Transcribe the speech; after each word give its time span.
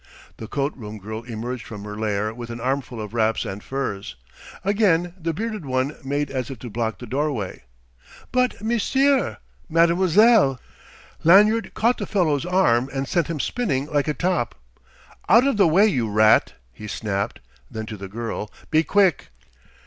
The 0.37 0.47
coat 0.47 0.73
room 0.75 0.97
girl 0.97 1.21
emerged 1.21 1.63
from 1.67 1.83
her 1.83 1.95
lair 1.95 2.33
with 2.33 2.49
an 2.49 2.59
armful 2.59 2.99
of 2.99 3.13
wraps 3.13 3.45
and 3.45 3.63
furs. 3.63 4.15
Again 4.63 5.13
the 5.15 5.31
bearded 5.31 5.63
one 5.63 5.95
made 6.03 6.31
as 6.31 6.49
if 6.49 6.57
to 6.57 6.71
block 6.71 6.97
the 6.97 7.05
doorway. 7.05 7.61
"But, 8.31 8.63
monsieur 8.63 9.37
mademoiselle!" 9.69 10.59
Lanyard 11.23 11.75
caught 11.75 11.99
the 11.99 12.07
fellow's 12.07 12.47
arm 12.47 12.89
and 12.91 13.07
sent 13.07 13.27
him 13.27 13.39
spinning 13.39 13.85
like 13.93 14.07
a 14.07 14.15
top. 14.15 14.55
"Out 15.29 15.45
of 15.45 15.57
the 15.57 15.67
way, 15.67 15.85
you 15.85 16.09
rat!" 16.09 16.53
he 16.73 16.87
snapped; 16.87 17.39
then 17.69 17.85
to 17.85 17.95
the 17.95 18.07
girl: 18.07 18.49
"Be 18.71 18.83
quick!" 18.83 19.27